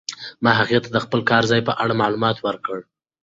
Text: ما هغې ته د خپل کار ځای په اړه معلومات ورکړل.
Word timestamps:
ما 0.43 0.51
هغې 0.59 0.77
ته 0.83 0.89
د 0.91 0.97
خپل 1.05 1.19
کار 1.29 1.43
ځای 1.51 1.61
په 1.67 1.73
اړه 1.83 1.93
معلومات 2.01 2.37
ورکړل. 2.45 2.81